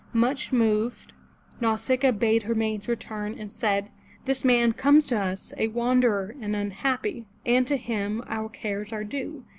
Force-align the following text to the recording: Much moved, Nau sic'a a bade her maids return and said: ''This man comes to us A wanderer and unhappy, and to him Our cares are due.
Much 0.13 0.51
moved, 0.51 1.13
Nau 1.59 1.75
sic'a 1.75 2.09
a 2.09 2.11
bade 2.11 2.41
her 2.41 2.55
maids 2.55 2.87
return 2.87 3.37
and 3.37 3.51
said: 3.51 3.91
''This 4.25 4.43
man 4.43 4.71
comes 4.73 5.05
to 5.05 5.19
us 5.19 5.53
A 5.59 5.67
wanderer 5.67 6.33
and 6.41 6.55
unhappy, 6.55 7.27
and 7.45 7.67
to 7.67 7.77
him 7.77 8.23
Our 8.25 8.49
cares 8.49 8.91
are 8.91 9.03
due. 9.03 9.45